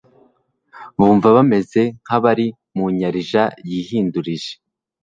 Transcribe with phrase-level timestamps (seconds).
[0.97, 4.51] bumva bameze nk'abari mu nyarija yihindurije.